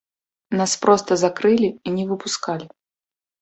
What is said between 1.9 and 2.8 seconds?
не выпускалі.